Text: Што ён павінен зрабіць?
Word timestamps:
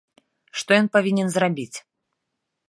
Што 0.61 0.71
ён 0.79 0.87
павінен 0.97 1.27
зрабіць? 1.35 1.77